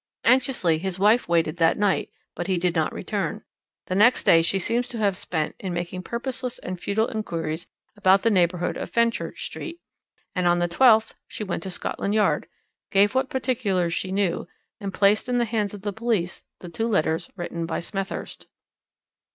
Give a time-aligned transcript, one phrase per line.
[0.23, 3.43] "Anxiously his wife waited that night, but he did not return;
[3.85, 8.23] the next day she seems to have spent in making purposeless and futile inquiries about
[8.23, 9.79] the neighbourhood of Fenchurch Street;
[10.33, 12.47] and on the 12th she went to Scotland Yard,
[12.89, 14.47] gave what particulars she knew,
[14.79, 18.47] and placed in the hands of the police the two letters written by Smethurst."